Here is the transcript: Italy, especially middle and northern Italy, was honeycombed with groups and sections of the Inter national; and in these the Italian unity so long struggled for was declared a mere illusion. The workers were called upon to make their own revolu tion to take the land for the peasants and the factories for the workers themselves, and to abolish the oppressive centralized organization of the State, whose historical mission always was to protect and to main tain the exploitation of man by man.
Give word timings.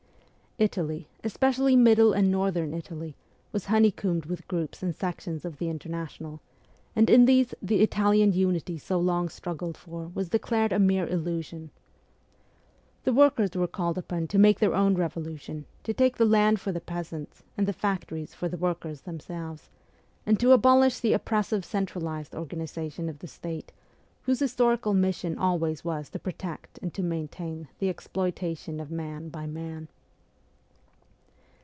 Italy, 0.57 1.07
especially 1.23 1.75
middle 1.77 2.11
and 2.13 2.29
northern 2.29 2.71
Italy, 2.75 3.15
was 3.53 3.65
honeycombed 3.65 4.25
with 4.25 4.47
groups 4.49 4.83
and 4.83 4.93
sections 4.95 5.43
of 5.45 5.57
the 5.57 5.69
Inter 5.69 5.89
national; 5.89 6.39
and 6.95 7.09
in 7.09 7.25
these 7.25 7.55
the 7.63 7.81
Italian 7.81 8.31
unity 8.33 8.77
so 8.77 8.99
long 8.99 9.27
struggled 9.29 9.75
for 9.77 10.11
was 10.13 10.29
declared 10.29 10.71
a 10.73 10.77
mere 10.77 11.07
illusion. 11.07 11.71
The 13.05 13.13
workers 13.13 13.55
were 13.55 13.65
called 13.65 13.97
upon 13.97 14.27
to 14.27 14.37
make 14.37 14.59
their 14.59 14.75
own 14.75 14.95
revolu 14.97 15.39
tion 15.39 15.65
to 15.83 15.93
take 15.95 16.17
the 16.17 16.25
land 16.25 16.59
for 16.59 16.71
the 16.73 16.81
peasants 16.81 17.43
and 17.57 17.65
the 17.67 17.73
factories 17.73 18.35
for 18.35 18.47
the 18.49 18.57
workers 18.57 19.01
themselves, 19.01 19.69
and 20.27 20.37
to 20.39 20.51
abolish 20.51 20.99
the 20.99 21.13
oppressive 21.13 21.63
centralized 21.65 22.35
organization 22.35 23.07
of 23.09 23.17
the 23.19 23.27
State, 23.27 23.71
whose 24.23 24.41
historical 24.41 24.93
mission 24.93 25.39
always 25.39 25.83
was 25.85 26.09
to 26.11 26.19
protect 26.19 26.77
and 26.83 26.93
to 26.93 27.01
main 27.01 27.27
tain 27.29 27.67
the 27.79 27.89
exploitation 27.89 28.79
of 28.81 28.91
man 28.91 29.27
by 29.29 29.47
man. 29.47 29.87